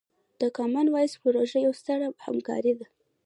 [0.41, 2.87] د کامن وایس پروژه یوه ستره همکارۍ ده.